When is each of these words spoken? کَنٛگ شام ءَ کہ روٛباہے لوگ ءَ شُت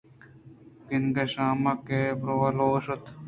کَنٛگ 0.87 1.17
شام 1.31 1.59
ءَ 1.71 1.73
کہ 1.87 1.99
روٛباہے 2.23 2.55
لوگ 2.57 2.73
ءَ 2.77 2.83
شُت 2.85 3.03